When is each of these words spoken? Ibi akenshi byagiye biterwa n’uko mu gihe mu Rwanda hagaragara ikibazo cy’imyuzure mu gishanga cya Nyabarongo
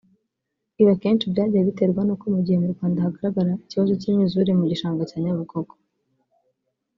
Ibi 0.79 0.91
akenshi 0.95 1.31
byagiye 1.33 1.67
biterwa 1.69 2.01
n’uko 2.03 2.25
mu 2.33 2.39
gihe 2.45 2.57
mu 2.63 2.67
Rwanda 2.73 3.03
hagaragara 3.05 3.51
ikibazo 3.63 3.91
cy’imyuzure 3.99 4.51
mu 4.59 4.63
gishanga 4.71 5.03
cya 5.09 5.17
Nyabarongo 5.23 5.73